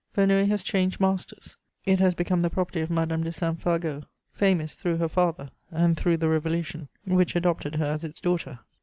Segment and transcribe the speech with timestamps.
[0.15, 4.01] Verneuil has changed masters; it has become the property of Madame de Saint Fargeau,
[4.33, 8.57] famous through her father and through the Revolution, which adopted her as its daughter.